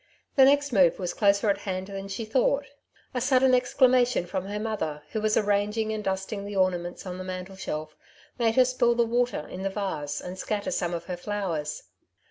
[0.35, 2.65] The next move was closer at hand than she thought.
[3.13, 7.23] A sudden exclamation from her mother, who was arranging and dusting the ornaments on the
[7.23, 7.95] mantel shelf,
[8.39, 11.83] made her spill the water in the vase, and scatter some of her flowers.